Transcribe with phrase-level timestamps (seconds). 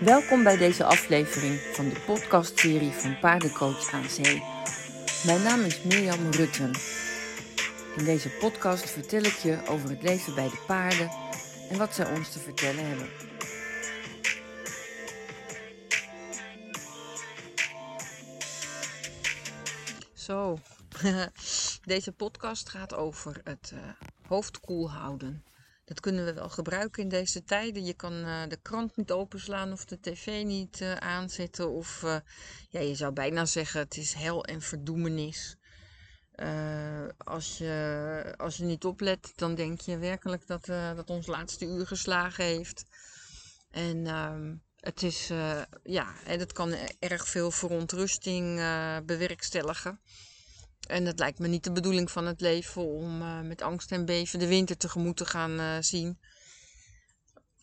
[0.00, 4.42] Welkom bij deze aflevering van de podcastserie van Paardencoach aan Zee.
[5.24, 6.72] Mijn naam is Mirjam Rutten.
[7.96, 11.10] In deze podcast vertel ik je over het leven bij de paarden
[11.70, 13.08] en wat zij ons te vertellen hebben.
[20.14, 20.58] Zo,
[21.84, 23.80] deze podcast gaat over het uh,
[24.26, 25.42] hoofd koel houden.
[25.88, 27.84] Dat kunnen we wel gebruiken in deze tijden.
[27.84, 31.70] Je kan uh, de krant niet openslaan of de tv niet uh, aanzetten.
[31.70, 32.02] Of
[32.68, 35.56] ja, je zou bijna zeggen het is hel en verdoemenis.
[37.18, 41.86] als, je, als je niet oplet, dan denk je werkelijk dat, dat ons laatste uur
[41.86, 42.84] geslagen heeft.
[43.70, 45.30] En ehm, het is,
[45.82, 48.56] ja, dat kan erg veel verontrusting
[49.06, 50.00] bewerkstelligen.
[50.88, 54.04] En het lijkt me niet de bedoeling van het leven om uh, met angst en
[54.04, 56.18] beven de winter tegemoet te gaan uh, zien.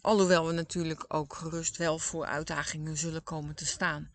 [0.00, 4.12] Alhoewel we natuurlijk ook gerust wel voor uitdagingen zullen komen te staan.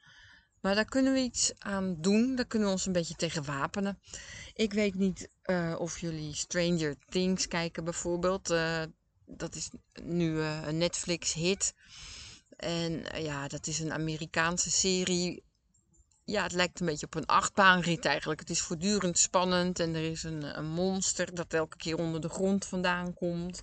[0.61, 2.35] Maar daar kunnen we iets aan doen.
[2.35, 3.99] Daar kunnen we ons een beetje tegen wapenen.
[4.53, 8.47] Ik weet niet uh, of jullie Stranger Things kijken bijvoorbeeld.
[9.25, 9.69] dat is
[10.03, 11.73] nu een Netflix-hit.
[12.49, 15.43] En ja, dat is een Amerikaanse serie
[16.29, 18.39] ja, het lijkt een beetje op een achtbaanrit eigenlijk.
[18.39, 22.29] Het is voortdurend spannend en er is een, een monster dat elke keer onder de
[22.29, 23.61] grond vandaan komt.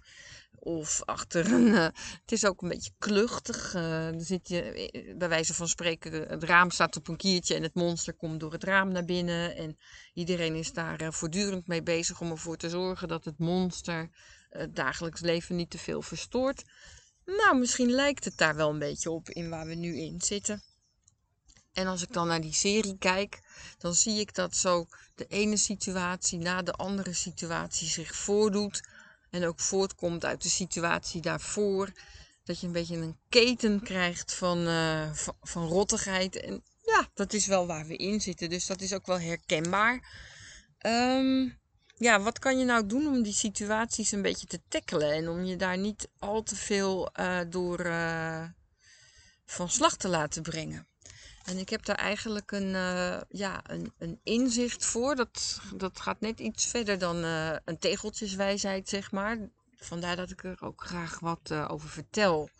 [0.59, 1.67] Of achter een.
[1.67, 1.85] Uh,
[2.21, 3.73] het is ook een beetje kluchtig.
[3.73, 7.63] Dan zit je, eh, bij wijze van spreken, het raam staat op een kiertje en
[7.63, 9.57] het monster komt door het raam naar binnen.
[9.57, 9.79] En
[10.15, 14.11] iedereen is daar voortdurend mee bezig om ervoor te zorgen dat het monster
[14.49, 16.63] het dagelijks leven niet te veel verstoort.
[17.25, 20.63] Nou, misschien lijkt het daar wel een beetje op in waar we nu in zitten.
[21.77, 23.41] En als ik dan naar die serie kijk,
[23.79, 28.89] dan zie ik dat zo de ene situatie na de andere situatie zich voordoet.
[29.31, 31.93] En ook voortkomt uit de situatie daarvoor.
[32.45, 36.41] Dat je een beetje een keten krijgt van, uh, van, rottigheid.
[36.41, 38.51] En ja, dat is wel waar we in zitten.
[38.51, 40.09] Dus dat is ook wel herkenbaar.
[40.87, 41.59] Um,
[41.97, 45.13] ja, wat kan je nou doen om die situaties een beetje te tackelen?
[45.13, 48.45] En om je daar niet al te veel uh, door uh,
[49.47, 50.87] van slag te laten brengen?
[51.47, 55.17] En ik heb daar eigenlijk een, uh, ja, een, een inzicht voor.
[55.17, 59.39] Dat, dat gaat net iets verder dan uh, een tegeltjeswijsheid, zeg maar.
[59.77, 62.51] Vandaar dat ik er ook graag wat uh, over vertel.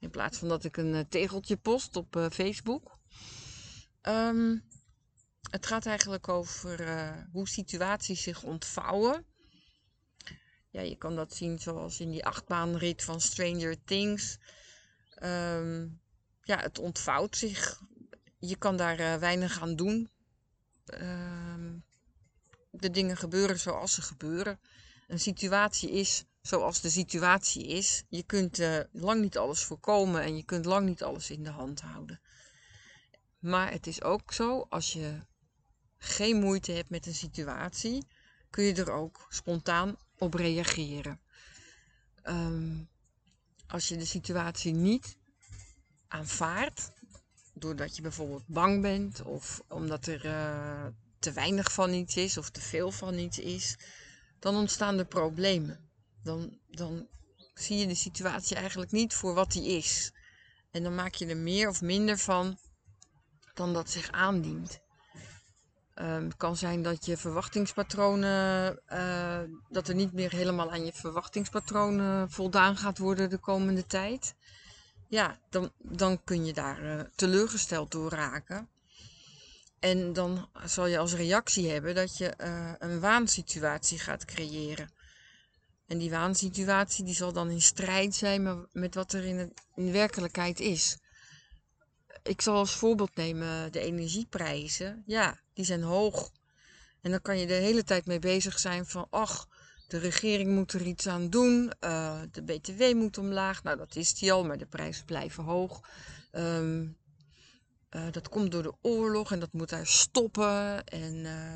[0.00, 2.98] In plaats van dat ik een tegeltje post op Facebook.
[4.02, 4.64] Um,
[5.50, 6.78] het gaat eigenlijk over
[7.32, 9.26] hoe situaties zich ontvouwen.
[10.70, 14.38] Ja, je kan dat zien zoals in die achtbaanrit van Stranger Things.
[15.22, 16.00] Um,
[16.42, 17.80] ja, het ontvouwt zich
[18.48, 20.10] je kan daar uh, weinig aan doen.
[21.00, 21.74] Uh,
[22.70, 24.60] de dingen gebeuren zoals ze gebeuren.
[25.08, 28.04] Een situatie is zoals de situatie is.
[28.08, 31.50] Je kunt uh, lang niet alles voorkomen en je kunt lang niet alles in de
[31.50, 32.20] hand houden.
[33.38, 35.18] Maar het is ook zo, als je
[35.98, 38.06] geen moeite hebt met een situatie,
[38.50, 41.20] kun je er ook spontaan op reageren.
[42.24, 42.88] Um,
[43.66, 45.16] als je de situatie niet
[46.08, 46.92] aanvaardt,
[47.62, 50.86] doordat je bijvoorbeeld bang bent of omdat er uh,
[51.18, 53.76] te weinig van iets is of te veel van iets is,
[54.38, 55.90] dan ontstaan er problemen.
[56.22, 57.08] Dan, dan
[57.54, 60.12] zie je de situatie eigenlijk niet voor wat die is.
[60.70, 62.58] En dan maak je er meer of minder van
[63.54, 64.80] dan dat zich aandient.
[65.94, 70.92] Um, het kan zijn dat je verwachtingspatronen, uh, dat er niet meer helemaal aan je
[70.92, 74.34] verwachtingspatronen voldaan gaat worden de komende tijd
[75.12, 78.68] ja, dan, dan kun je daar uh, teleurgesteld door raken.
[79.78, 84.90] En dan zal je als reactie hebben dat je uh, een waansituatie gaat creëren.
[85.86, 90.98] En die waansituatie die zal dan in strijd zijn met wat er in, werkelijkheid is.
[92.22, 95.02] Ik zal als voorbeeld nemen de energieprijzen.
[95.06, 96.30] Ja, die zijn hoog.
[97.00, 99.48] En dan kan je de hele tijd mee bezig zijn van, ach,
[99.92, 101.72] de regering moet er iets aan doen.
[101.80, 103.62] Uh, de BTW moet omlaag.
[103.62, 105.80] Nou, dat is die al, maar de prijzen blijven hoog.
[106.32, 106.96] Um,
[107.90, 110.84] uh, dat komt door de oorlog en dat moet daar stoppen.
[110.84, 111.54] En uh,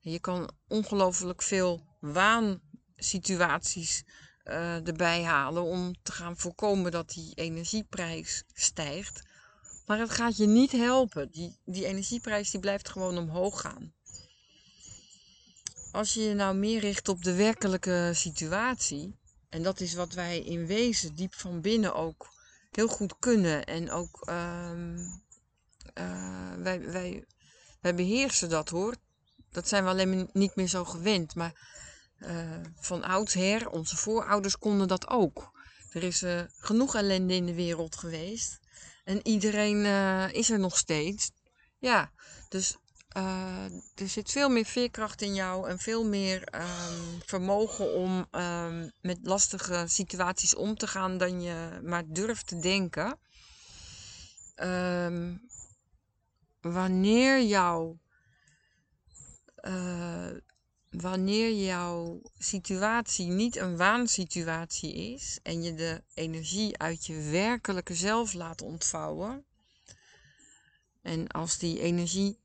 [0.00, 4.04] je kan ongelooflijk veel waansituaties
[4.44, 9.22] uh, erbij halen om te gaan voorkomen dat die energieprijs stijgt.
[9.86, 11.30] Maar het gaat je niet helpen.
[11.30, 13.92] Die, die energieprijs die blijft gewoon omhoog gaan
[15.92, 19.16] als je je nou meer richt op de werkelijke situatie,
[19.48, 22.28] en dat is wat wij in wezen diep van binnen ook
[22.70, 24.96] heel goed kunnen en ook um,
[25.98, 27.24] uh, wij, wij,
[27.80, 28.96] wij beheersen dat hoor.
[29.50, 31.70] Dat zijn we alleen niet meer zo gewend, maar
[32.18, 35.50] uh, van oudsher, onze voorouders konden dat ook.
[35.90, 38.60] Er is uh, genoeg ellende in de wereld geweest.
[39.04, 39.84] En iedereen
[40.32, 41.30] is er nog steeds.
[41.78, 42.12] Ja,
[42.48, 42.76] dus
[43.16, 43.64] uh,
[43.94, 49.18] er zit veel meer veerkracht in jou en veel meer um, vermogen om um, met
[49.22, 53.18] lastige situaties om te gaan dan je maar durft te denken.
[54.56, 55.48] Um,
[56.60, 58.00] wanneer jouw
[59.62, 60.30] uh,
[60.90, 68.32] wanneer jouw situatie niet een waansituatie is en je de energie uit je werkelijke zelf
[68.32, 69.44] laat ontvouwen.
[71.02, 72.40] En als die energie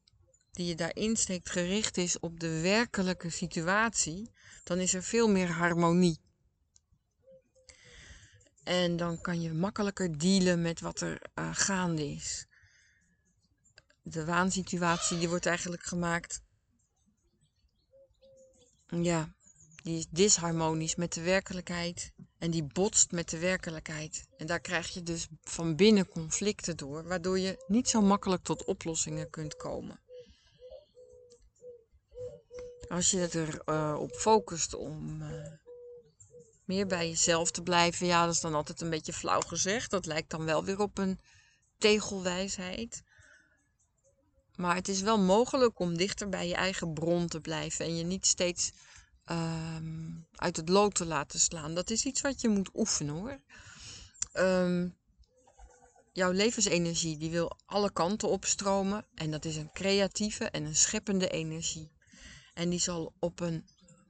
[0.58, 4.32] die je daarin steekt gericht is op de werkelijke situatie,
[4.64, 6.20] dan is er veel meer harmonie.
[8.64, 12.46] En dan kan je makkelijker dealen met wat er uh, gaande is.
[14.02, 16.42] De waansituatie die wordt eigenlijk gemaakt
[18.88, 19.36] ja,
[19.84, 24.28] die is disharmonisch met de werkelijkheid en die botst met de werkelijkheid.
[24.38, 28.66] En daar krijg je dus van binnen conflicten door, waardoor je niet zo makkelijk tot
[28.66, 30.06] oplossingen kunt komen.
[32.90, 35.30] Als je erop uh, op focust om uh,
[36.66, 39.92] meer bij jezelf te blijven, ja, dat is dan altijd een beetje flauw gezegd.
[39.92, 41.20] Dat lijkt dan wel weer op een
[41.78, 43.04] tegelwijsheid.
[44.56, 48.04] Maar het is wel mogelijk om dichter bij je eigen bron te blijven en je
[48.04, 48.72] niet steeds
[49.32, 49.76] uh,
[50.36, 51.74] uit het lood te laten slaan.
[51.74, 53.40] Dat is iets wat je moet oefenen hoor.
[54.34, 54.98] Um,
[56.12, 61.30] jouw levensenergie die wil alle kanten opstromen en dat is een creatieve en een scheppende
[61.30, 61.92] energie.
[62.58, 63.66] En die zal op een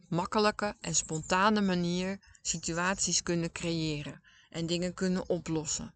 [0.09, 5.93] makkelijke en spontane manier situaties kunnen creëren en dingen kunnen oplossen.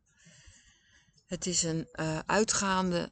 [1.26, 3.12] Het is een uh, uitgaande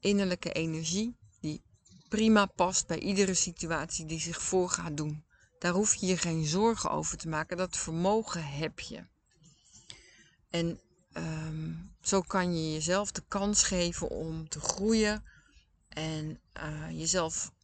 [0.00, 1.62] innerlijke energie die
[2.08, 5.24] prima past bij iedere situatie die zich voor gaat doen.
[5.58, 7.56] Daar hoef je je geen zorgen over te maken.
[7.56, 9.06] Dat vermogen heb je.
[10.50, 10.80] En
[11.12, 15.24] um, zo kan je jezelf de kans geven om te groeien
[15.88, 17.54] en uh, jezelf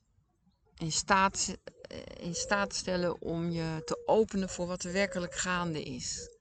[0.82, 5.82] in staat, eh, in staat stellen om je te openen voor wat er werkelijk gaande
[5.82, 6.36] is.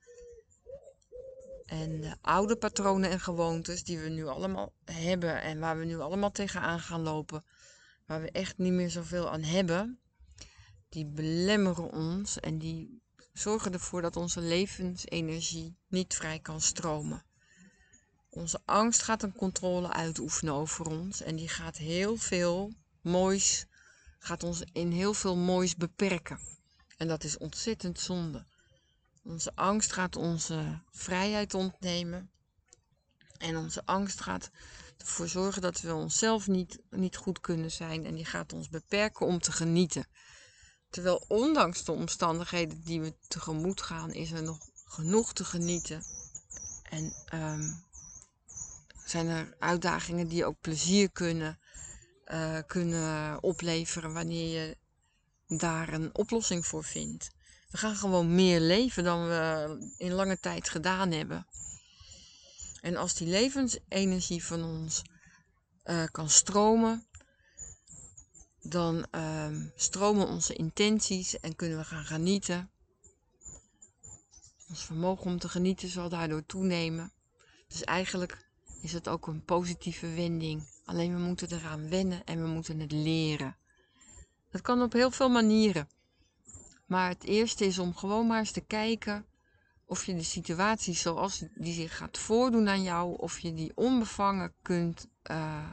[1.66, 6.00] En de oude patronen en gewoontes die we nu allemaal hebben en waar we nu
[6.00, 7.46] allemaal tegenaan gaan lopen,
[8.06, 10.00] waar we echt niet meer zoveel aan hebben,
[10.90, 13.02] die belemmeren ons en die
[13.34, 17.26] zorgen ervoor dat onze levensenergie niet vrij kan stromen.
[18.30, 23.66] Onze angst gaat een controle uitoefenen over ons en die gaat heel veel moois,
[24.23, 26.39] gaat ons in heel veel moois beperken.
[26.97, 28.45] En dat is ontzettend zonde.
[29.23, 32.31] Onze angst gaat onze vrijheid ontnemen.
[33.38, 34.50] En onze angst gaat
[34.97, 38.06] ervoor zorgen dat we onszelf niet, niet goed kunnen zijn.
[38.06, 40.07] En die gaat ons beperken om te genieten.
[40.89, 46.03] Terwijl ondanks de omstandigheden die we tegemoet gaan, is er nog genoeg te genieten.
[46.89, 47.83] En um,
[49.06, 51.59] zijn er uitdagingen die ook plezier kunnen,
[52.27, 54.77] uh, kunnen opleveren wanneer je
[55.57, 57.31] daar een oplossing voor vindt.
[57.69, 61.47] We gaan gewoon meer leven dan we in lange tijd gedaan hebben.
[62.81, 65.01] En als die levensenergie van ons
[65.85, 67.06] uh, kan stromen,
[68.61, 72.71] dan uh, stromen onze intenties en kunnen we gaan genieten.
[74.69, 77.13] Ons vermogen om te genieten zal daardoor toenemen.
[77.68, 78.49] Dus eigenlijk
[78.81, 80.68] is het ook een positieve wending.
[80.92, 83.57] Alleen we moeten eraan wennen en we moeten het leren.
[84.50, 85.90] Dat kan op heel veel manieren.
[86.86, 89.26] Maar het eerste is om gewoon maar eens te kijken
[89.86, 94.54] of je de situatie zoals die zich gaat voordoen aan jou, of je die onbevangen
[94.62, 95.69] kunt, uh,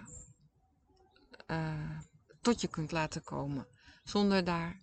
[1.46, 1.98] uh,
[2.40, 3.66] tot je kunt laten komen.
[4.04, 4.82] Zonder daar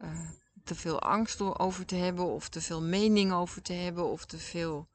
[0.00, 0.30] uh,
[0.64, 4.38] te veel angst over te hebben, of te veel mening over te hebben, of te
[4.38, 4.88] veel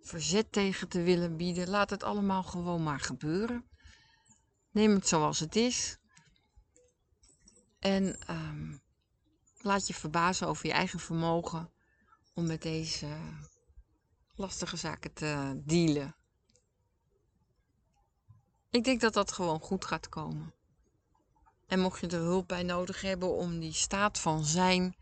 [0.00, 1.68] verzet tegen te willen bieden.
[1.68, 3.64] Laat het allemaal gewoon maar gebeuren.
[4.76, 5.98] Neem het zoals het is.
[7.78, 8.80] En um,
[9.60, 11.70] Laat je verbazen over je eigen vermogen
[12.34, 13.06] om met deze
[14.34, 16.16] lastige zaken te dealen.
[18.70, 20.54] Ik denk dat dat gewoon goed gaat komen.
[21.66, 24.96] En mocht je er hulp bij nodig hebben om die staat van zijn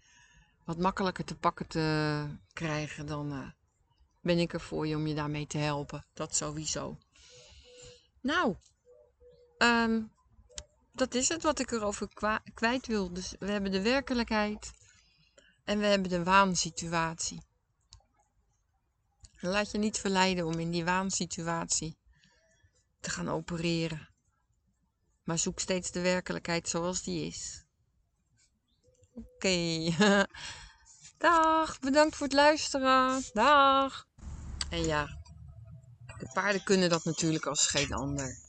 [0.64, 3.48] wat makkelijker te pakken te krijgen, dan uh,
[4.20, 6.06] ben ik er voor je om je daarmee te helpen.
[6.12, 6.98] Dat sowieso.
[8.20, 8.56] Nou,
[9.64, 10.12] um,
[10.92, 12.08] dat is het wat ik erover
[12.54, 13.12] kwijt wil.
[13.12, 14.72] Dus we hebben de werkelijkheid
[15.64, 17.42] en we hebben de waansituatie.
[19.40, 21.96] Laat je niet verleiden om in die waansituatie
[23.00, 24.08] te gaan opereren.
[25.24, 27.64] Maar zoek steeds de werkelijkheid zoals die is.
[29.14, 29.90] Oké.
[31.18, 33.22] Dag, bedankt voor het luisteren.
[33.32, 34.06] Dag.
[34.70, 35.06] En ja,
[36.18, 38.43] De paarden kunnen dat natuurlijk als geen ander.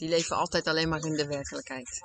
[0.00, 2.00] Die leven altijd alleen maar in de werkelijkheid.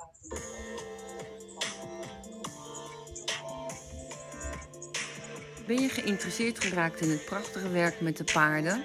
[5.66, 8.84] Ben je geïnteresseerd geraakt in het prachtige werk met de paarden?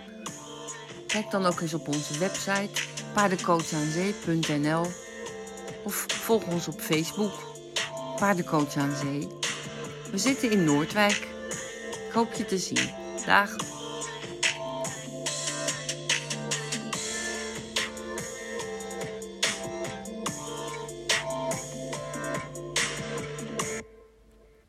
[1.08, 2.82] Kijk dan ook eens op onze website
[3.14, 4.86] paardencoachaanzee.nl
[5.84, 7.34] of volg ons op Facebook
[8.16, 9.28] Paardencoach aan Zee.
[10.12, 11.28] We zitten in Noordwijk.
[12.08, 12.90] Ik hoop je te zien.
[13.26, 13.81] Dag!